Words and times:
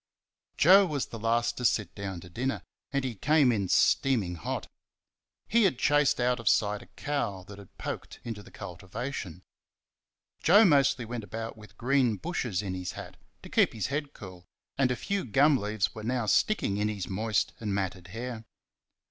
Joe 0.57 0.87
was 0.87 1.05
the 1.05 1.19
last 1.19 1.57
to 1.57 1.63
sit 1.63 1.93
down 1.93 2.21
to 2.21 2.29
dinner, 2.31 2.63
and 2.91 3.03
he 3.05 3.13
came 3.13 3.51
in 3.51 3.69
steaming 3.69 4.33
hot. 4.33 4.67
He 5.47 5.61
had 5.65 5.77
chased 5.77 6.19
out 6.19 6.39
of 6.39 6.49
sight 6.49 6.81
a 6.81 6.87
cow 6.95 7.43
that 7.43 7.59
had 7.59 7.77
poked 7.77 8.19
into 8.23 8.41
the 8.41 8.49
cultivation. 8.49 9.43
Joe 10.41 10.65
mostly 10.65 11.05
went 11.05 11.23
about 11.23 11.55
with 11.55 11.77
green 11.77 12.15
bushes 12.15 12.63
in 12.63 12.73
his 12.73 12.93
hat, 12.93 13.15
to 13.43 13.49
keep 13.49 13.73
his 13.73 13.87
head 13.93 14.13
cool, 14.13 14.47
and 14.75 14.89
a 14.89 14.95
few 14.95 15.23
gum 15.23 15.55
leaves 15.55 15.93
were 15.93 16.01
now 16.01 16.25
sticking 16.25 16.77
in 16.77 16.87
his 16.89 17.07
moist 17.07 17.53
and 17.59 17.75
matted 17.75 18.07
hair. 18.07 18.45